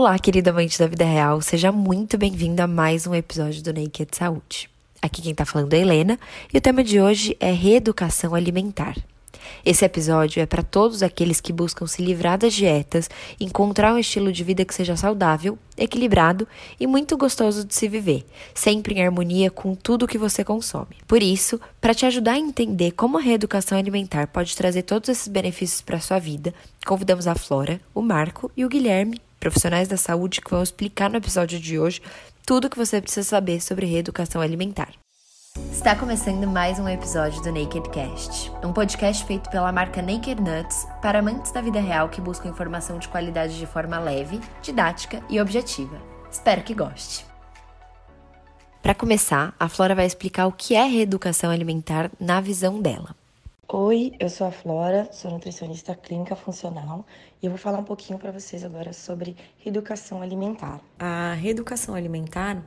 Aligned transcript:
Olá, 0.00 0.18
querida 0.18 0.50
amante 0.50 0.78
da 0.78 0.86
vida 0.86 1.04
real, 1.04 1.42
seja 1.42 1.70
muito 1.70 2.16
bem-vindo 2.16 2.62
a 2.62 2.66
mais 2.66 3.06
um 3.06 3.14
episódio 3.14 3.62
do 3.62 3.70
Naked 3.70 4.08
Saúde. 4.16 4.70
Aqui 5.02 5.20
quem 5.20 5.34
tá 5.34 5.44
falando 5.44 5.74
é 5.74 5.78
Helena 5.78 6.18
e 6.50 6.56
o 6.56 6.60
tema 6.60 6.82
de 6.82 6.98
hoje 6.98 7.36
é 7.38 7.52
reeducação 7.52 8.34
alimentar. 8.34 8.96
Esse 9.62 9.84
episódio 9.84 10.40
é 10.40 10.46
para 10.46 10.62
todos 10.62 11.02
aqueles 11.02 11.38
que 11.38 11.52
buscam 11.52 11.86
se 11.86 12.00
livrar 12.00 12.38
das 12.38 12.54
dietas, 12.54 13.10
encontrar 13.38 13.92
um 13.92 13.98
estilo 13.98 14.32
de 14.32 14.42
vida 14.42 14.64
que 14.64 14.72
seja 14.72 14.96
saudável, 14.96 15.58
equilibrado 15.76 16.48
e 16.80 16.86
muito 16.86 17.14
gostoso 17.14 17.62
de 17.62 17.74
se 17.74 17.86
viver, 17.86 18.24
sempre 18.54 18.94
em 18.94 19.04
harmonia 19.04 19.50
com 19.50 19.74
tudo 19.74 20.08
que 20.08 20.16
você 20.16 20.42
consome. 20.42 20.96
Por 21.06 21.22
isso, 21.22 21.60
para 21.78 21.92
te 21.92 22.06
ajudar 22.06 22.32
a 22.32 22.38
entender 22.38 22.92
como 22.92 23.18
a 23.18 23.20
reeducação 23.20 23.76
alimentar 23.76 24.28
pode 24.28 24.56
trazer 24.56 24.80
todos 24.80 25.10
esses 25.10 25.28
benefícios 25.28 25.82
para 25.82 26.00
sua 26.00 26.18
vida, 26.18 26.54
convidamos 26.86 27.26
a 27.26 27.34
Flora, 27.34 27.78
o 27.94 28.00
Marco 28.00 28.50
e 28.56 28.64
o 28.64 28.68
Guilherme, 28.70 29.20
profissionais 29.40 29.88
da 29.88 29.96
saúde 29.96 30.40
que 30.40 30.50
vão 30.50 30.62
explicar 30.62 31.10
no 31.10 31.16
episódio 31.16 31.58
de 31.58 31.78
hoje 31.78 32.02
tudo 32.46 32.66
o 32.66 32.70
que 32.70 32.76
você 32.76 33.00
precisa 33.00 33.26
saber 33.26 33.60
sobre 33.60 33.86
reeducação 33.86 34.40
alimentar. 34.40 34.90
Está 35.72 35.96
começando 35.96 36.46
mais 36.46 36.78
um 36.78 36.88
episódio 36.88 37.42
do 37.42 37.50
Naked 37.50 37.88
Cast, 37.90 38.52
um 38.62 38.72
podcast 38.72 39.24
feito 39.24 39.50
pela 39.50 39.72
marca 39.72 40.00
Naked 40.00 40.40
Nuts 40.40 40.86
para 41.02 41.18
amantes 41.18 41.50
da 41.50 41.60
vida 41.60 41.80
real 41.80 42.08
que 42.08 42.20
buscam 42.20 42.50
informação 42.50 42.98
de 42.98 43.08
qualidade 43.08 43.58
de 43.58 43.66
forma 43.66 43.98
leve, 43.98 44.40
didática 44.62 45.20
e 45.28 45.40
objetiva. 45.40 46.00
Espero 46.30 46.62
que 46.62 46.74
goste. 46.74 47.26
Para 48.82 48.94
começar, 48.94 49.54
a 49.58 49.68
Flora 49.68 49.94
vai 49.94 50.06
explicar 50.06 50.46
o 50.46 50.52
que 50.52 50.74
é 50.74 50.84
reeducação 50.84 51.50
alimentar 51.50 52.10
na 52.18 52.40
visão 52.40 52.80
dela. 52.80 53.19
Oi, 53.72 54.14
eu 54.18 54.28
sou 54.28 54.48
a 54.48 54.50
Flora, 54.50 55.08
sou 55.12 55.30
nutricionista 55.30 55.94
clínica 55.94 56.34
funcional 56.34 57.06
e 57.40 57.46
eu 57.46 57.52
vou 57.52 57.58
falar 57.58 57.78
um 57.78 57.84
pouquinho 57.84 58.18
para 58.18 58.32
vocês 58.32 58.64
agora 58.64 58.92
sobre 58.92 59.36
reeducação 59.58 60.20
alimentar. 60.20 60.80
A 60.98 61.34
reeducação 61.34 61.94
alimentar 61.94 62.64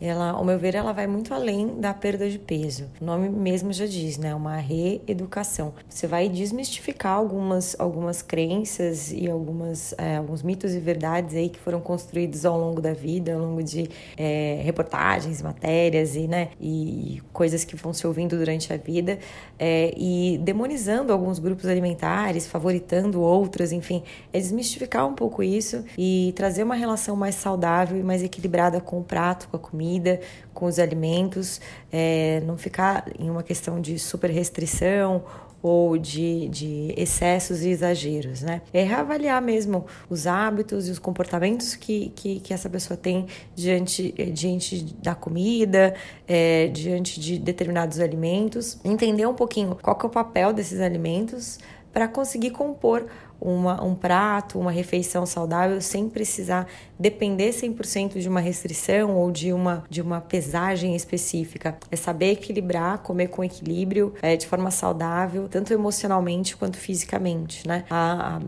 ela, 0.00 0.30
ao 0.30 0.44
meu 0.44 0.58
ver, 0.58 0.74
ela 0.74 0.92
vai 0.92 1.06
muito 1.06 1.32
além 1.32 1.80
da 1.80 1.94
perda 1.94 2.28
de 2.28 2.38
peso. 2.38 2.84
O 3.00 3.04
nome 3.04 3.28
mesmo 3.28 3.72
já 3.72 3.86
diz, 3.86 4.18
né? 4.18 4.34
Uma 4.34 4.56
reeducação. 4.56 5.72
Você 5.88 6.06
vai 6.06 6.28
desmistificar 6.28 7.14
algumas, 7.14 7.74
algumas 7.78 8.20
crenças 8.20 9.10
e 9.12 9.28
algumas, 9.28 9.94
é, 9.96 10.16
alguns 10.16 10.42
mitos 10.42 10.74
e 10.74 10.78
verdades 10.78 11.34
aí 11.34 11.48
que 11.48 11.58
foram 11.58 11.80
construídos 11.80 12.44
ao 12.44 12.58
longo 12.58 12.80
da 12.80 12.92
vida, 12.92 13.34
ao 13.34 13.40
longo 13.40 13.62
de 13.62 13.88
é, 14.16 14.60
reportagens, 14.62 15.40
matérias 15.40 16.14
e, 16.14 16.26
né, 16.26 16.48
e 16.60 17.22
coisas 17.32 17.64
que 17.64 17.76
vão 17.76 17.92
se 17.92 18.06
ouvindo 18.06 18.36
durante 18.36 18.72
a 18.72 18.76
vida 18.76 19.18
é, 19.58 19.94
e 19.96 20.38
demonizando 20.42 21.12
alguns 21.12 21.38
grupos 21.38 21.66
alimentares, 21.66 22.46
favoritando 22.46 23.20
outros, 23.20 23.72
enfim, 23.72 24.02
é 24.32 24.38
desmistificar 24.38 25.06
um 25.06 25.14
pouco 25.14 25.42
isso 25.42 25.84
e 25.96 26.32
trazer 26.36 26.62
uma 26.62 26.74
relação 26.74 27.16
mais 27.16 27.34
saudável 27.34 27.98
e 27.98 28.02
mais 28.02 28.22
equilibrada 28.22 28.80
com 28.80 29.00
o 29.00 29.04
prato, 29.04 29.48
com 29.48 29.56
a 29.56 29.60
comida 29.60 29.85
comida, 29.86 30.20
com 30.52 30.66
os 30.66 30.78
alimentos, 30.78 31.60
é, 31.92 32.42
não 32.44 32.58
ficar 32.58 33.04
em 33.18 33.30
uma 33.30 33.42
questão 33.42 33.80
de 33.80 33.98
super 33.98 34.30
restrição 34.30 35.22
ou 35.62 35.96
de, 35.96 36.48
de 36.48 36.94
excessos 36.96 37.62
e 37.62 37.70
exageros, 37.70 38.42
né? 38.42 38.62
É 38.72 38.82
reavaliar 38.82 39.40
mesmo 39.42 39.86
os 40.08 40.26
hábitos 40.26 40.86
e 40.86 40.90
os 40.90 40.98
comportamentos 40.98 41.74
que, 41.74 42.12
que, 42.14 42.40
que 42.40 42.52
essa 42.52 42.68
pessoa 42.68 42.96
tem 42.96 43.26
diante, 43.54 44.12
diante 44.32 44.84
da 45.02 45.14
comida, 45.14 45.94
é, 46.28 46.68
diante 46.68 47.18
de 47.18 47.38
determinados 47.38 47.98
alimentos, 47.98 48.78
entender 48.84 49.26
um 49.26 49.34
pouquinho 49.34 49.76
qual 49.80 49.96
que 49.96 50.04
é 50.04 50.08
o 50.08 50.12
papel 50.12 50.52
desses 50.52 50.80
alimentos 50.80 51.58
para 51.92 52.06
conseguir 52.06 52.50
compor 52.50 53.06
uma, 53.40 53.82
um 53.82 53.94
prato, 53.94 54.58
uma 54.58 54.70
refeição 54.70 55.26
saudável 55.26 55.80
sem 55.80 56.08
precisar 56.08 56.66
depender 56.98 57.50
100% 57.50 58.18
de 58.18 58.28
uma 58.28 58.40
restrição 58.40 59.16
ou 59.16 59.30
de 59.30 59.52
uma, 59.52 59.84
de 59.88 60.00
uma 60.00 60.20
pesagem 60.20 60.96
específica. 60.96 61.76
É 61.90 61.96
saber 61.96 62.32
equilibrar, 62.32 62.98
comer 62.98 63.28
com 63.28 63.44
equilíbrio, 63.44 64.14
é, 64.22 64.36
de 64.36 64.46
forma 64.46 64.70
saudável, 64.70 65.48
tanto 65.48 65.72
emocionalmente 65.72 66.56
quanto 66.56 66.78
fisicamente. 66.78 67.66
Né? 67.68 67.84
A, 67.90 68.38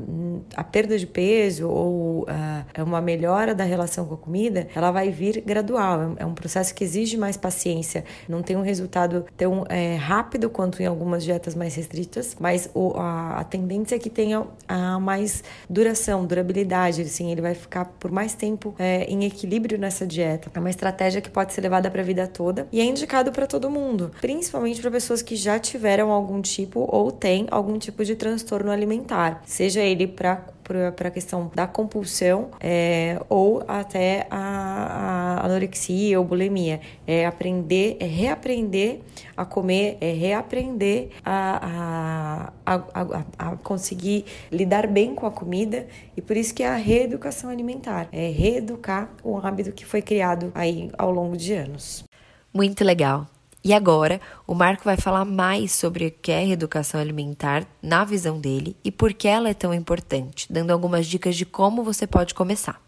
a, 0.57 0.61
a 0.61 0.65
perda 0.65 0.99
de 0.99 1.07
peso 1.07 1.69
ou 1.69 2.27
a, 2.29 2.65
é 2.73 2.83
uma 2.83 3.01
melhora 3.01 3.55
da 3.55 3.65
relação 3.65 4.07
com 4.07 4.15
a 4.15 4.19
comida, 4.19 4.69
ela 4.75 4.91
vai 4.91 5.11
vir 5.11 5.43
gradual. 5.45 6.15
É 6.17 6.25
um 6.25 6.35
processo 6.35 6.75
que 6.75 6.83
exige 6.83 7.17
mais 7.17 7.37
paciência. 7.37 8.05
Não 8.29 8.43
tem 8.43 8.57
um 8.57 8.63
resultado 8.63 9.27
tão 9.37 9.65
é, 9.69 9.97
rápido 9.97 10.49
quanto 10.49 10.83
em 10.83 10.87
algumas 10.87 11.23
dietas 11.23 11.55
mais 11.55 11.75
restritas, 11.75 12.37
mas 12.41 12.71
o, 12.75 12.95
a, 12.97 13.41
a 13.41 13.45
tendência 13.45 13.97
é 13.97 13.99
que 13.99 14.09
tenha 14.09 14.47
a 14.67 14.78
mais 15.01 15.43
duração, 15.69 16.27
durabilidade. 16.27 17.03
Assim, 17.03 17.31
ele 17.31 17.41
vai 17.41 17.55
ficar 17.55 17.85
por 17.85 18.11
mais 18.11 18.35
tempo 18.35 18.75
é, 18.79 19.05
em 19.05 19.25
equilíbrio 19.25 19.79
nessa 19.79 20.07
dieta. 20.07 20.51
É 20.55 20.59
uma 20.59 20.71
estratégia 20.71 21.21
que 21.21 21.31
pode 21.31 21.53
ser 21.53 21.61
levada 21.61 21.91
para 21.91 22.03
a 22.03 22.05
vida 22.05 22.27
toda 22.27 22.69
e 22.73 22.81
é 22.81 22.85
indicado 22.85 23.33
para 23.33 23.47
todo 23.47 23.71
mundo, 23.71 24.11
principalmente 24.21 24.81
para 24.81 24.91
pessoas 24.91 25.23
que 25.23 25.37
já 25.37 25.59
tiveram 25.59 26.11
algum 26.11 26.41
tipo 26.41 26.87
ou 26.91 27.11
têm 27.11 27.47
algum 27.51 27.79
tipo 27.79 28.05
de 28.05 28.15
transtorno 28.15 28.71
alimentar, 28.71 29.43
seja 29.47 29.81
ele 29.81 30.07
para 30.07 30.45
para 30.69 31.09
a 31.09 31.11
questão 31.11 31.51
da 31.55 31.67
compulsão 31.67 32.51
é, 32.61 33.21
ou 33.29 33.65
até 33.67 34.27
a, 34.31 35.39
a, 35.41 35.47
anorexia 35.47 36.19
ou 36.21 36.25
bulimia. 36.27 36.81
É 37.07 37.25
aprender, 37.25 37.97
é 37.99 38.05
reaprender 38.05 39.01
a 39.37 39.45
comer, 39.45 39.97
é 40.01 40.13
reaprender 40.13 41.09
a, 41.25 42.53
a, 42.67 42.75
a, 42.75 43.25
a 43.39 43.57
conseguir 43.57 44.27
lidar 44.53 44.87
bem 44.87 45.15
com 45.15 45.27
a 45.27 45.31
comida 45.31 45.87
e 46.17 46.21
por 46.21 46.37
isso 46.37 46.55
que 46.55 46.63
é 46.63 46.69
a 46.69 46.77
reeducação 46.77 47.49
alimentar, 47.49 48.09
é 48.13 48.29
reeducar 48.29 49.11
o 49.25 49.39
hábito 49.39 49.73
que 49.73 49.87
foi 49.87 50.03
criado 50.03 50.53
aí 50.55 50.91
ao 50.99 51.11
longo 51.11 51.37
de 51.37 51.55
anos. 51.55 52.05
Muito 52.53 52.85
legal. 52.85 53.27
E 53.65 53.75
agora, 53.75 54.21
o 54.47 54.55
Marco 54.55 54.85
vai 54.85 54.97
falar 54.97 55.25
mais 55.25 55.73
sobre 55.73 56.07
o 56.07 56.11
que 56.11 56.31
é 56.31 56.45
reeducação 56.45 57.01
alimentar 57.01 57.67
na 57.83 58.05
visão 58.05 58.41
dele 58.41 58.77
e 58.85 58.91
por 58.91 59.13
que 59.13 59.27
ela 59.27 59.49
é 59.49 59.55
tão 59.55 59.75
importante, 59.75 60.47
dando 60.51 60.71
algumas 60.71 61.07
dicas 61.07 61.37
de 61.37 61.45
como 61.45 61.83
você 61.83 62.07
pode 62.07 62.35
começar. 62.35 62.88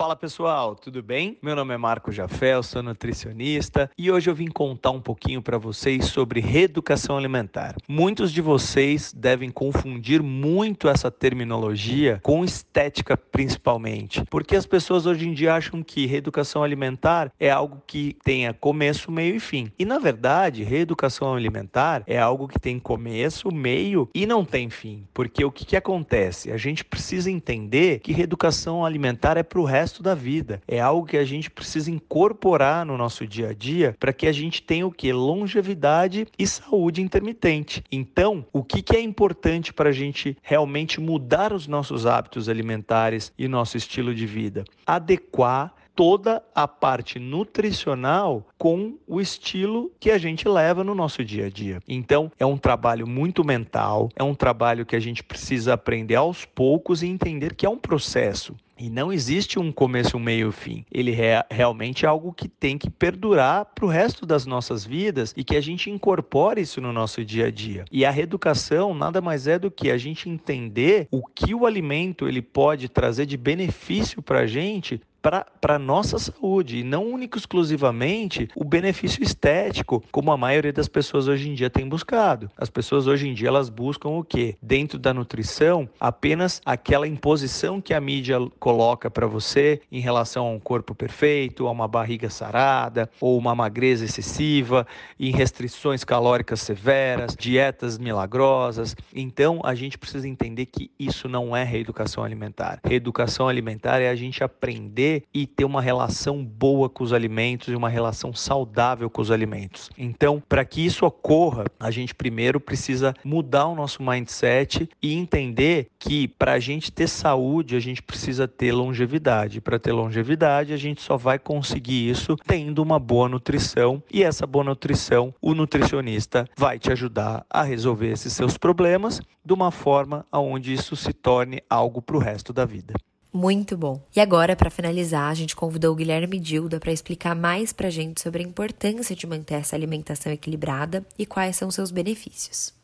Fala 0.00 0.16
pessoal, 0.16 0.74
tudo 0.74 1.02
bem? 1.02 1.36
Meu 1.42 1.54
nome 1.54 1.74
é 1.74 1.76
Marco 1.76 2.10
Jafé, 2.10 2.54
eu 2.54 2.62
sou 2.62 2.82
nutricionista 2.82 3.90
e 3.98 4.10
hoje 4.10 4.30
eu 4.30 4.34
vim 4.34 4.46
contar 4.46 4.92
um 4.92 5.00
pouquinho 5.00 5.42
para 5.42 5.58
vocês 5.58 6.06
sobre 6.06 6.40
reeducação 6.40 7.18
alimentar. 7.18 7.76
Muitos 7.86 8.32
de 8.32 8.40
vocês 8.40 9.12
devem 9.12 9.50
confundir 9.50 10.22
muito 10.22 10.88
essa 10.88 11.10
terminologia 11.10 12.18
com 12.22 12.42
estética 12.42 13.14
principalmente, 13.14 14.24
porque 14.30 14.56
as 14.56 14.64
pessoas 14.64 15.04
hoje 15.04 15.28
em 15.28 15.34
dia 15.34 15.52
acham 15.52 15.82
que 15.82 16.06
reeducação 16.06 16.62
alimentar 16.62 17.30
é 17.38 17.50
algo 17.50 17.82
que 17.86 18.16
tenha 18.24 18.54
começo, 18.54 19.12
meio 19.12 19.34
e 19.34 19.40
fim. 19.40 19.70
E 19.78 19.84
na 19.84 19.98
verdade, 19.98 20.64
reeducação 20.64 21.34
alimentar 21.34 22.04
é 22.06 22.18
algo 22.18 22.48
que 22.48 22.58
tem 22.58 22.78
começo, 22.78 23.54
meio 23.54 24.08
e 24.14 24.24
não 24.24 24.46
tem 24.46 24.70
fim. 24.70 25.06
Porque 25.12 25.44
o 25.44 25.52
que, 25.52 25.66
que 25.66 25.76
acontece? 25.76 26.50
A 26.50 26.56
gente 26.56 26.86
precisa 26.86 27.30
entender 27.30 27.98
que 27.98 28.14
reeducação 28.14 28.82
alimentar 28.82 29.36
é 29.36 29.42
para 29.42 29.60
o 29.60 29.64
resto 29.64 29.89
resto 29.90 30.02
da 30.02 30.14
vida. 30.14 30.62
É 30.68 30.80
algo 30.80 31.06
que 31.06 31.16
a 31.16 31.24
gente 31.24 31.50
precisa 31.50 31.90
incorporar 31.90 32.86
no 32.86 32.96
nosso 32.96 33.26
dia 33.26 33.48
a 33.48 33.52
dia 33.52 33.96
para 33.98 34.12
que 34.12 34.26
a 34.28 34.32
gente 34.32 34.62
tenha 34.62 34.86
o 34.86 34.92
que? 34.92 35.12
Longevidade 35.12 36.26
e 36.38 36.46
saúde 36.46 37.02
intermitente. 37.02 37.82
Então, 37.90 38.46
o 38.52 38.62
que, 38.62 38.82
que 38.82 38.96
é 38.96 39.00
importante 39.00 39.72
para 39.72 39.88
a 39.88 39.92
gente 39.92 40.36
realmente 40.42 41.00
mudar 41.00 41.52
os 41.52 41.66
nossos 41.66 42.06
hábitos 42.06 42.48
alimentares 42.48 43.32
e 43.36 43.48
nosso 43.48 43.76
estilo 43.76 44.14
de 44.14 44.26
vida? 44.26 44.64
Adequar 44.86 45.74
toda 45.94 46.42
a 46.54 46.66
parte 46.66 47.18
nutricional 47.18 48.46
com 48.56 48.94
o 49.06 49.20
estilo 49.20 49.90
que 49.98 50.10
a 50.10 50.18
gente 50.18 50.48
leva 50.48 50.82
no 50.82 50.94
nosso 50.94 51.24
dia 51.24 51.46
a 51.46 51.50
dia. 51.50 51.80
Então, 51.88 52.30
é 52.38 52.46
um 52.46 52.56
trabalho 52.56 53.06
muito 53.06 53.44
mental, 53.44 54.08
é 54.16 54.22
um 54.22 54.34
trabalho 54.34 54.86
que 54.86 54.96
a 54.96 55.00
gente 55.00 55.22
precisa 55.22 55.74
aprender 55.74 56.14
aos 56.14 56.44
poucos 56.44 57.02
e 57.02 57.06
entender 57.06 57.54
que 57.54 57.66
é 57.66 57.70
um 57.70 57.78
processo. 57.78 58.54
E 58.80 58.88
não 58.88 59.12
existe 59.12 59.58
um 59.58 59.70
começo, 59.70 60.16
um 60.16 60.20
meio 60.20 60.46
e 60.46 60.48
um 60.48 60.52
fim. 60.52 60.86
Ele 60.90 61.12
é 61.12 61.44
realmente 61.50 62.06
algo 62.06 62.32
que 62.32 62.48
tem 62.48 62.78
que 62.78 62.88
perdurar 62.88 63.66
para 63.74 63.84
o 63.84 63.88
resto 63.88 64.24
das 64.24 64.46
nossas 64.46 64.86
vidas 64.86 65.34
e 65.36 65.44
que 65.44 65.54
a 65.54 65.60
gente 65.60 65.90
incorpore 65.90 66.62
isso 66.62 66.80
no 66.80 66.90
nosso 66.90 67.22
dia 67.22 67.48
a 67.48 67.50
dia. 67.50 67.84
E 67.92 68.06
a 68.06 68.10
reeducação 68.10 68.94
nada 68.94 69.20
mais 69.20 69.46
é 69.46 69.58
do 69.58 69.70
que 69.70 69.90
a 69.90 69.98
gente 69.98 70.30
entender 70.30 71.08
o 71.10 71.22
que 71.22 71.54
o 71.54 71.66
alimento 71.66 72.26
ele 72.26 72.40
pode 72.40 72.88
trazer 72.88 73.26
de 73.26 73.36
benefício 73.36 74.22
para 74.22 74.40
a 74.40 74.46
gente 74.46 74.98
para 75.22 75.46
a 75.62 75.78
nossa 75.78 76.18
saúde 76.18 76.78
e 76.78 76.84
não 76.84 77.04
único 77.04 77.38
exclusivamente 77.38 78.48
o 78.54 78.64
benefício 78.64 79.22
estético, 79.22 80.02
como 80.10 80.32
a 80.32 80.36
maioria 80.36 80.72
das 80.72 80.88
pessoas 80.88 81.28
hoje 81.28 81.50
em 81.50 81.54
dia 81.54 81.70
tem 81.70 81.88
buscado. 81.88 82.50
As 82.56 82.70
pessoas 82.70 83.06
hoje 83.06 83.28
em 83.28 83.34
dia 83.34 83.48
elas 83.48 83.68
buscam 83.68 84.10
o 84.10 84.24
que? 84.24 84.56
Dentro 84.62 84.98
da 84.98 85.12
nutrição, 85.12 85.88
apenas 85.98 86.60
aquela 86.64 87.06
imposição 87.06 87.80
que 87.80 87.92
a 87.92 88.00
mídia 88.00 88.38
coloca 88.58 89.10
para 89.10 89.26
você 89.26 89.80
em 89.90 90.00
relação 90.00 90.46
a 90.46 90.50
um 90.50 90.60
corpo 90.60 90.94
perfeito, 90.94 91.66
a 91.66 91.70
uma 91.70 91.88
barriga 91.88 92.30
sarada 92.30 93.10
ou 93.20 93.36
uma 93.36 93.54
magreza 93.54 94.04
excessiva, 94.04 94.86
em 95.18 95.30
restrições 95.30 96.04
calóricas 96.04 96.60
severas, 96.60 97.36
dietas 97.36 97.98
milagrosas. 97.98 98.96
Então, 99.14 99.60
a 99.64 99.74
gente 99.74 99.98
precisa 99.98 100.28
entender 100.28 100.66
que 100.66 100.90
isso 100.98 101.28
não 101.28 101.56
é 101.56 101.64
reeducação 101.64 102.24
alimentar. 102.24 102.80
Reeducação 102.84 103.48
alimentar 103.48 104.00
é 104.00 104.08
a 104.08 104.14
gente 104.14 104.42
aprender 104.42 105.09
e 105.32 105.46
ter 105.46 105.64
uma 105.64 105.82
relação 105.82 106.44
boa 106.44 106.88
com 106.88 107.02
os 107.02 107.12
alimentos 107.12 107.68
e 107.68 107.76
uma 107.76 107.88
relação 107.88 108.32
saudável 108.32 109.10
com 109.10 109.22
os 109.22 109.30
alimentos. 109.30 109.90
Então, 109.96 110.42
para 110.48 110.64
que 110.64 110.84
isso 110.84 111.04
ocorra, 111.04 111.64
a 111.78 111.90
gente 111.90 112.14
primeiro 112.14 112.60
precisa 112.60 113.14
mudar 113.24 113.66
o 113.66 113.74
nosso 113.74 114.02
mindset 114.02 114.88
e 115.02 115.14
entender 115.14 115.88
que 115.98 116.28
para 116.28 116.52
a 116.52 116.58
gente 116.58 116.92
ter 116.92 117.08
saúde, 117.08 117.76
a 117.76 117.80
gente 117.80 118.02
precisa 118.02 118.46
ter 118.46 118.72
longevidade. 118.72 119.60
Para 119.60 119.78
ter 119.78 119.92
longevidade, 119.92 120.72
a 120.72 120.76
gente 120.76 121.02
só 121.02 121.16
vai 121.16 121.38
conseguir 121.38 122.10
isso 122.10 122.36
tendo 122.46 122.82
uma 122.82 122.98
boa 122.98 123.28
nutrição 123.28 124.02
e 124.12 124.22
essa 124.22 124.46
boa 124.46 124.64
nutrição, 124.64 125.34
o 125.40 125.54
nutricionista 125.54 126.46
vai 126.56 126.78
te 126.78 126.92
ajudar 126.92 127.44
a 127.48 127.62
resolver 127.62 128.12
esses 128.12 128.32
seus 128.32 128.56
problemas 128.56 129.20
de 129.44 129.52
uma 129.52 129.70
forma 129.70 130.26
onde 130.32 130.72
isso 130.72 130.94
se 130.96 131.12
torne 131.12 131.62
algo 131.68 132.02
para 132.02 132.16
o 132.16 132.20
resto 132.20 132.52
da 132.52 132.64
vida. 132.64 132.94
Muito 133.32 133.76
bom. 133.76 134.02
E 134.14 134.20
agora, 134.20 134.56
para 134.56 134.70
finalizar, 134.70 135.30
a 135.30 135.34
gente 135.34 135.54
convidou 135.54 135.92
o 135.92 135.96
Guilherme 135.96 136.38
Dilda 136.38 136.80
para 136.80 136.92
explicar 136.92 137.34
mais 137.36 137.72
para 137.72 137.86
a 137.86 137.90
gente 137.90 138.20
sobre 138.20 138.42
a 138.42 138.46
importância 138.46 139.14
de 139.14 139.26
manter 139.26 139.54
essa 139.54 139.76
alimentação 139.76 140.32
equilibrada 140.32 141.06
e 141.16 141.24
quais 141.24 141.54
são 141.54 141.70
seus 141.70 141.92
benefícios. 141.92 142.79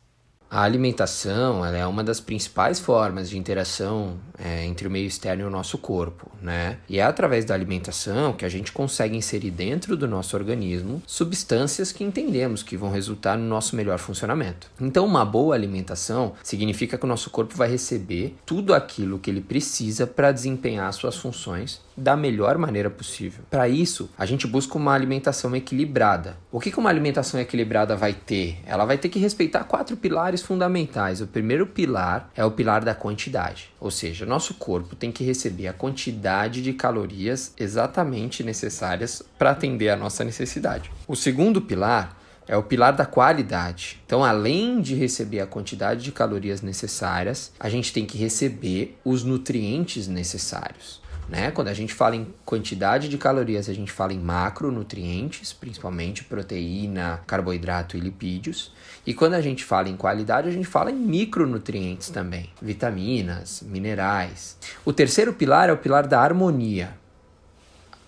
A 0.49 0.61
alimentação 0.61 1.65
é 1.65 1.85
uma 1.85 2.03
das 2.03 2.21
principais 2.21 2.79
formas 2.79 3.29
de 3.29 3.37
interação 3.37 4.17
é, 4.37 4.65
entre 4.65 4.87
o 4.87 4.91
meio 4.91 5.05
externo 5.05 5.43
e 5.43 5.45
o 5.45 5.49
nosso 5.49 5.77
corpo, 5.77 6.31
né? 6.41 6.77
E 6.87 6.99
é 6.99 7.03
através 7.03 7.43
da 7.43 7.53
alimentação 7.53 8.31
que 8.31 8.45
a 8.45 8.49
gente 8.49 8.71
consegue 8.71 9.17
inserir 9.17 9.51
dentro 9.51 9.97
do 9.97 10.07
nosso 10.07 10.37
organismo 10.37 11.01
substâncias 11.05 11.91
que 11.91 12.03
entendemos 12.03 12.63
que 12.63 12.77
vão 12.77 12.89
resultar 12.89 13.37
no 13.37 13.43
nosso 13.43 13.75
melhor 13.75 13.99
funcionamento. 13.99 14.71
Então, 14.79 15.05
uma 15.05 15.25
boa 15.25 15.53
alimentação 15.53 16.33
significa 16.41 16.97
que 16.97 17.05
o 17.05 17.09
nosso 17.09 17.29
corpo 17.29 17.55
vai 17.55 17.69
receber 17.69 18.35
tudo 18.45 18.73
aquilo 18.73 19.19
que 19.19 19.29
ele 19.29 19.41
precisa 19.41 20.07
para 20.07 20.31
desempenhar 20.31 20.91
suas 20.93 21.17
funções 21.17 21.85
da 21.97 22.15
melhor 22.15 22.57
maneira 22.57 22.89
possível. 22.89 23.43
Para 23.49 23.67
isso, 23.67 24.09
a 24.17 24.25
gente 24.25 24.45
busca 24.45 24.77
uma 24.77 24.93
alimentação 24.93 25.55
equilibrada. 25.55 26.37
O 26.51 26.59
que 26.59 26.77
uma 26.77 26.89
alimentação 26.89 27.39
equilibrada 27.39 27.95
vai 27.95 28.13
ter? 28.13 28.59
Ela 28.65 28.85
vai 28.85 28.97
ter 28.97 29.09
que 29.09 29.17
respeitar 29.17 29.63
quatro 29.63 29.97
pilares 29.97 30.43
fundamentais. 30.43 31.21
O 31.21 31.27
primeiro 31.27 31.65
pilar 31.65 32.29
é 32.35 32.45
o 32.45 32.51
pilar 32.51 32.85
da 32.85 32.93
quantidade, 32.93 33.73
ou 33.79 33.89
seja, 33.89 34.25
nosso 34.25 34.53
corpo 34.53 34.95
tem 34.95 35.11
que 35.11 35.23
receber 35.23 35.67
a 35.67 35.73
quantidade 35.73 36.61
de 36.61 36.73
calorias 36.73 37.53
exatamente 37.57 38.43
necessárias 38.43 39.23
para 39.37 39.51
atender 39.51 39.89
a 39.89 39.95
nossa 39.95 40.23
necessidade. 40.23 40.91
O 41.07 41.15
segundo 41.15 41.61
pilar 41.61 42.15
é 42.47 42.55
o 42.55 42.63
pilar 42.63 42.93
da 42.93 43.05
qualidade. 43.05 43.99
Então, 44.05 44.23
além 44.23 44.79
de 44.79 44.95
receber 44.95 45.41
a 45.41 45.47
quantidade 45.47 46.03
de 46.03 46.11
calorias 46.11 46.61
necessárias, 46.61 47.51
a 47.59 47.69
gente 47.69 47.91
tem 47.91 48.05
que 48.05 48.17
receber 48.17 48.97
os 49.03 49.23
nutrientes 49.23 50.07
necessários. 50.07 51.01
Né? 51.29 51.51
Quando 51.51 51.67
a 51.67 51.73
gente 51.73 51.93
fala 51.93 52.15
em 52.15 52.33
quantidade 52.45 53.09
de 53.09 53.17
calorias, 53.17 53.67
a 53.67 53.73
gente 53.73 53.91
fala 53.91 54.13
em 54.13 54.19
macronutrientes, 54.19 55.51
principalmente 55.51 56.23
proteína, 56.23 57.21
carboidrato 57.27 57.97
e 57.97 57.99
lipídios. 57.99 58.71
E 59.05 59.13
quando 59.13 59.33
a 59.33 59.41
gente 59.41 59.65
fala 59.65 59.89
em 59.89 59.97
qualidade, 59.97 60.47
a 60.47 60.51
gente 60.51 60.67
fala 60.67 60.89
em 60.89 60.95
micronutrientes 60.95 62.09
também, 62.09 62.49
vitaminas, 62.61 63.61
minerais. 63.61 64.57
O 64.85 64.93
terceiro 64.93 65.33
pilar 65.33 65.69
é 65.69 65.73
o 65.73 65.77
pilar 65.77 66.07
da 66.07 66.21
harmonia. 66.21 66.97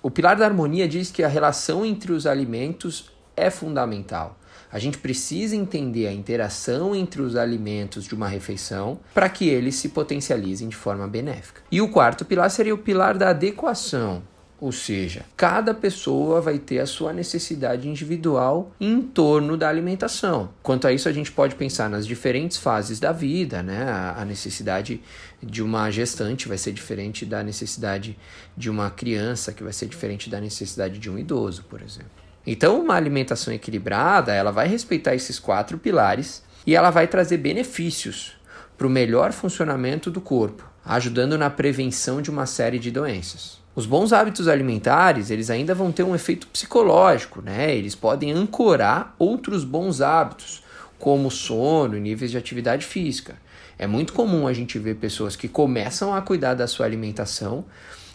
O 0.02 0.10
pilar 0.10 0.38
da 0.38 0.46
harmonia 0.46 0.88
diz 0.88 1.12
que 1.12 1.24
a 1.24 1.28
relação 1.28 1.86
entre 1.86 2.14
os 2.14 2.26
alimentos 2.26 3.12
é 3.36 3.50
fundamental. 3.50 4.39
A 4.72 4.78
gente 4.78 4.98
precisa 5.00 5.56
entender 5.56 6.06
a 6.08 6.14
interação 6.14 6.96
entre 6.96 7.22
os 7.22 7.36
alimentos 7.36 8.06
de 8.06 8.14
uma 8.14 8.28
refeição 8.28 9.00
para 9.14 9.28
que 9.28 9.50
eles 9.50 9.76
se 9.76 9.90
potencializem 9.90 10.70
de 10.70 10.76
forma 10.76 11.08
benéfica. 11.08 11.62
E 11.72 11.82
o 11.82 11.90
quarto 11.90 12.24
pilar 12.24 12.52
seria 12.52 12.74
o 12.74 12.78
pilar 12.78 13.18
da 13.18 13.30
adequação. 13.30 14.22
Ou 14.62 14.74
seja, 14.74 15.24
cada 15.38 15.74
pessoa 15.74 16.42
vai 16.42 16.60
ter 16.60 16.80
a 16.80 16.86
sua 16.86 17.14
necessidade 17.14 17.88
individual 17.88 18.74
em 18.80 19.02
torno 19.02 19.56
da 19.56 19.70
alimentação. 19.70 20.50
Quanto 20.62 20.86
a 20.86 20.92
isso, 20.92 21.08
a 21.08 21.14
gente 21.14 21.32
pode 21.32 21.56
pensar 21.56 21.90
nas 21.90 22.06
diferentes 22.06 22.58
fases 22.58 23.00
da 23.00 23.14
vida, 23.14 23.64
né? 23.64 23.90
A 24.18 24.26
necessidade 24.26 25.02
de 25.42 25.64
uma 25.64 25.90
gestante 25.90 26.48
vai 26.48 26.58
ser 26.58 26.74
diferente 26.74 27.26
da 27.26 27.42
necessidade 27.42 28.18
de 28.58 28.70
uma 28.70 28.92
criança, 28.92 29.54
que 29.54 29.64
vai 29.64 29.72
ser 29.72 29.88
diferente 29.88 30.30
da 30.30 30.42
necessidade 30.42 31.00
de 31.00 31.10
um 31.10 31.18
idoso, 31.18 31.64
por 31.70 31.82
exemplo. 31.82 32.29
Então, 32.52 32.82
uma 32.82 32.96
alimentação 32.96 33.54
equilibrada, 33.54 34.34
ela 34.34 34.52
vai 34.52 34.68
respeitar 34.68 35.14
esses 35.14 35.38
quatro 35.38 35.78
pilares 35.78 36.42
e 36.66 36.76
ela 36.76 36.90
vai 36.90 37.06
trazer 37.06 37.38
benefícios 37.38 38.40
para 38.76 38.88
o 38.88 38.90
melhor 38.90 39.32
funcionamento 39.32 40.10
do 40.10 40.20
corpo, 40.20 40.68
ajudando 40.84 41.38
na 41.38 41.52
prevenção 41.52 42.24
de 42.24 42.32
uma 42.32 42.48
série 42.48 42.80
de 42.80 42.90
doenças. 42.90 43.60
Os 43.76 43.86
bons 43.86 44.12
hábitos 44.12 44.48
alimentares, 44.48 45.30
eles 45.30 45.52
ainda 45.52 45.76
vão 45.76 45.92
ter 45.92 46.02
um 46.02 46.16
efeito 46.16 46.48
psicológico, 46.48 47.40
né? 47.40 47.76
Eles 47.76 47.94
podem 47.94 48.32
ancorar 48.32 49.14
outros 49.20 49.64
bons 49.64 50.02
hábitos, 50.02 50.64
como 50.98 51.30
sono 51.30 51.96
e 51.96 52.00
níveis 52.00 52.32
de 52.32 52.38
atividade 52.40 52.84
física. 52.84 53.36
É 53.78 53.86
muito 53.86 54.12
comum 54.12 54.48
a 54.48 54.54
gente 54.54 54.80
ver 54.80 54.96
pessoas 54.96 55.36
que 55.36 55.48
começam 55.48 56.16
a 56.16 56.22
cuidar 56.24 56.56
da 56.56 56.66
sua 56.66 56.88
alimentação 56.88 57.64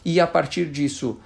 e 0.05 0.19
a 0.19 0.27
partir 0.27 0.67
disso 0.67 1.21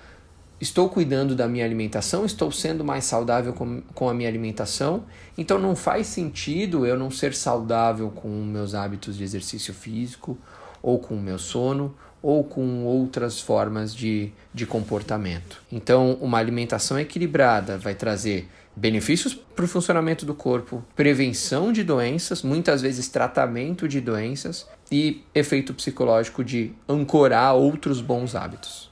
estou 0.61 0.89
cuidando 0.89 1.35
da 1.35 1.47
minha 1.47 1.65
alimentação, 1.65 2.25
estou 2.25 2.51
sendo 2.51 2.85
mais 2.85 3.05
saudável 3.05 3.53
com, 3.53 3.83
com 3.95 4.09
a 4.09 4.15
minha 4.15 4.29
alimentação, 4.29 5.05
então 5.37 5.59
não 5.59 5.77
faz 5.77 6.07
sentido 6.07 6.87
eu 6.87 6.99
não 6.99 7.11
ser 7.11 7.35
saudável 7.35 8.11
com 8.11 8.29
meus 8.29 8.75
hábitos 8.75 9.17
de 9.17 9.25
exercício 9.25 9.73
físico, 9.73 10.37
ou 10.83 10.99
com 10.99 11.15
o 11.15 11.21
meu 11.21 11.39
sono, 11.39 11.95
ou 12.23 12.43
com 12.43 12.85
outras 12.85 13.41
formas 13.41 13.95
de, 13.95 14.33
de 14.53 14.67
comportamento. 14.67 15.63
Então, 15.71 16.19
uma 16.21 16.39
alimentação 16.39 16.99
equilibrada 16.99 17.79
vai 17.79 17.95
trazer 17.95 18.49
benefícios 18.75 19.35
para 19.35 19.65
o 19.65 19.69
funcionamento 19.69 20.25
do 20.25 20.35
corpo, 20.35 20.85
prevenção 20.95 21.73
de 21.73 21.83
doenças, 21.83 22.43
muitas 22.43 22.81
vezes 22.81 23.09
tratamento 23.09 23.89
de 23.89 24.01
doenças 24.01 24.67
e 24.91 25.23
efeito 25.35 25.75
psicológico 25.75 26.45
de 26.45 26.73
ancorar 26.89 27.55
outros 27.55 28.01
bons 28.01 28.35
hábitos. 28.35 28.89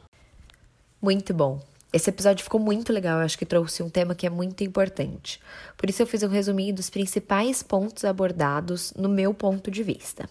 Muito 1.01 1.35
bom. 1.35 1.61
Esse 1.93 2.11
episódio 2.11 2.45
ficou 2.45 2.61
muito 2.61 2.93
legal, 2.93 3.19
eu 3.19 3.25
acho 3.25 3.39
que 3.39 3.47
trouxe 3.47 3.83
um 3.83 3.89
tema 3.89 4.15
que 4.15 4.27
é 4.27 4.31
muito 4.31 4.63
importante. 4.65 5.41
Por 5.77 5.89
isso 5.89 6.03
eu 6.03 6.07
fiz 6.07 6.23
um 6.23 6.29
resuminho 6.29 6.75
dos 6.75 6.91
principais 6.91 7.63
pontos 7.63 8.05
abordados 8.05 8.93
no 8.97 9.09
meu 9.09 9.33
ponto 9.33 9.71
de 9.71 9.83
vista. 9.83 10.29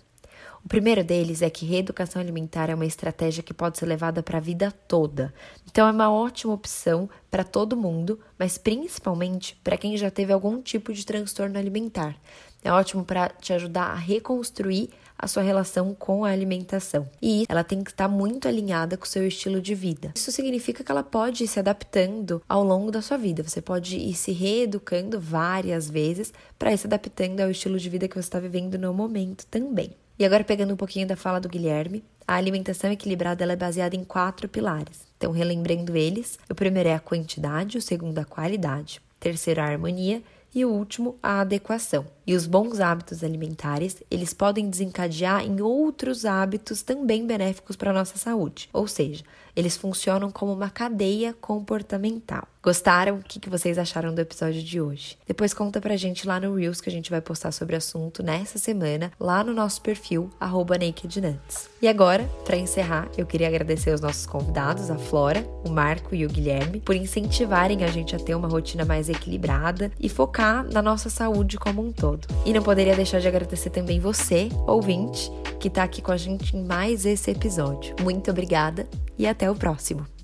O 0.65 0.67
primeiro 0.67 1.03
deles 1.03 1.43
é 1.43 1.49
que 1.49 1.65
reeducação 1.65 2.19
alimentar 2.19 2.71
é 2.71 2.75
uma 2.75 2.87
estratégia 2.87 3.43
que 3.43 3.53
pode 3.53 3.77
ser 3.77 3.85
levada 3.85 4.23
para 4.23 4.39
a 4.39 4.41
vida 4.41 4.71
toda. 4.87 5.31
Então 5.69 5.87
é 5.87 5.91
uma 5.91 6.11
ótima 6.11 6.53
opção 6.53 7.07
para 7.29 7.43
todo 7.43 7.77
mundo, 7.77 8.19
mas 8.37 8.57
principalmente 8.57 9.55
para 9.63 9.77
quem 9.77 9.95
já 9.95 10.09
teve 10.09 10.33
algum 10.33 10.59
tipo 10.59 10.91
de 10.91 11.05
transtorno 11.05 11.59
alimentar. 11.59 12.17
É 12.65 12.71
ótimo 12.71 13.05
para 13.05 13.29
te 13.29 13.53
ajudar 13.53 13.91
a 13.91 13.95
reconstruir 13.95 14.89
a 15.15 15.27
sua 15.27 15.43
relação 15.43 15.93
com 15.93 16.25
a 16.25 16.31
alimentação. 16.31 17.07
E 17.21 17.45
ela 17.47 17.63
tem 17.63 17.83
que 17.83 17.91
estar 17.91 18.07
muito 18.07 18.47
alinhada 18.47 18.97
com 18.97 19.05
o 19.05 19.07
seu 19.07 19.25
estilo 19.27 19.61
de 19.61 19.75
vida. 19.75 20.11
Isso 20.15 20.31
significa 20.31 20.83
que 20.83 20.91
ela 20.91 21.03
pode 21.03 21.43
ir 21.43 21.47
se 21.47 21.59
adaptando 21.59 22.41
ao 22.49 22.63
longo 22.63 22.89
da 22.89 23.03
sua 23.03 23.17
vida. 23.17 23.43
Você 23.43 23.61
pode 23.61 23.97
ir 23.97 24.15
se 24.15 24.31
reeducando 24.31 25.19
várias 25.19 25.87
vezes 25.87 26.33
para 26.57 26.73
ir 26.73 26.79
se 26.79 26.87
adaptando 26.87 27.39
ao 27.39 27.51
estilo 27.51 27.77
de 27.77 27.87
vida 27.87 28.07
que 28.07 28.15
você 28.15 28.21
está 28.21 28.39
vivendo 28.39 28.79
no 28.79 28.91
momento 28.91 29.45
também. 29.45 29.91
E 30.17 30.25
agora, 30.25 30.43
pegando 30.43 30.73
um 30.73 30.77
pouquinho 30.77 31.07
da 31.07 31.15
fala 31.15 31.39
do 31.39 31.49
Guilherme, 31.49 32.03
a 32.27 32.33
alimentação 32.33 32.91
equilibrada 32.91 33.43
é 33.43 33.55
baseada 33.55 33.95
em 33.95 34.03
quatro 34.03 34.49
pilares. 34.49 35.01
Então, 35.17 35.31
relembrando 35.31 35.95
eles, 35.95 36.39
o 36.49 36.55
primeiro 36.55 36.89
é 36.89 36.95
a 36.95 36.99
quantidade, 36.99 37.77
o 37.77 37.81
segundo 37.81 38.17
a 38.17 38.25
qualidade, 38.25 39.01
terceiro 39.19 39.61
a 39.61 39.65
harmonia 39.65 40.23
e 40.53 40.65
o 40.65 40.71
último 40.71 41.19
a 41.21 41.41
adequação. 41.41 42.14
E 42.25 42.35
os 42.35 42.47
bons 42.47 42.79
hábitos 42.79 43.23
alimentares, 43.23 44.01
eles 44.09 44.33
podem 44.33 44.69
desencadear 44.69 45.43
em 45.45 45.61
outros 45.61 46.25
hábitos 46.25 46.81
também 46.81 47.25
benéficos 47.25 47.75
para 47.75 47.91
a 47.91 47.93
nossa 47.93 48.17
saúde. 48.17 48.69
Ou 48.73 48.87
seja, 48.87 49.23
eles 49.55 49.77
funcionam 49.77 50.29
como 50.29 50.51
uma 50.51 50.69
cadeia 50.69 51.33
comportamental. 51.39 52.47
Gostaram? 52.61 53.17
O 53.17 53.23
que 53.23 53.47
vocês 53.47 53.77
acharam 53.77 54.13
do 54.13 54.19
episódio 54.19 54.61
de 54.63 54.81
hoje? 54.81 55.17
Depois 55.27 55.53
conta 55.53 55.79
pra 55.79 55.95
gente 55.95 56.27
lá 56.27 56.39
no 56.39 56.55
Reels 56.55 56.81
que 56.81 56.89
a 56.89 56.91
gente 56.91 57.11
vai 57.11 57.21
postar 57.21 57.51
sobre 57.51 57.75
o 57.75 57.77
assunto 57.77 58.23
nessa 58.23 58.57
semana, 58.57 59.11
lá 59.19 59.43
no 59.43 59.53
nosso 59.53 59.81
perfil, 59.83 60.31
NakedNuts. 60.41 61.69
E 61.79 61.87
agora, 61.87 62.27
para 62.43 62.57
encerrar, 62.57 63.07
eu 63.15 63.25
queria 63.27 63.47
agradecer 63.47 63.91
aos 63.91 64.01
nossos 64.01 64.25
convidados, 64.25 64.89
a 64.89 64.97
Flora, 64.97 65.47
o 65.63 65.69
Marco 65.69 66.15
e 66.15 66.25
o 66.25 66.29
Guilherme, 66.29 66.81
por 66.81 66.95
incentivarem 66.95 67.83
a 67.83 67.87
gente 67.87 68.15
a 68.15 68.19
ter 68.19 68.33
uma 68.33 68.47
rotina 68.47 68.83
mais 68.83 69.09
equilibrada 69.09 69.91
e 69.99 70.09
focar 70.09 70.65
na 70.65 70.81
nossa 70.81 71.07
saúde 71.07 71.59
como 71.59 71.85
um 71.85 71.91
todo. 71.91 72.14
E 72.45 72.53
não 72.53 72.61
poderia 72.61 72.95
deixar 72.95 73.19
de 73.19 73.27
agradecer 73.27 73.69
também 73.69 73.99
você, 73.99 74.49
ouvinte, 74.67 75.31
que 75.59 75.67
está 75.67 75.83
aqui 75.83 76.01
com 76.01 76.11
a 76.11 76.17
gente 76.17 76.55
em 76.55 76.63
mais 76.63 77.05
esse 77.05 77.31
episódio. 77.31 77.95
Muito 78.01 78.31
obrigada 78.31 78.87
e 79.17 79.27
até 79.27 79.49
o 79.49 79.55
próximo. 79.55 80.14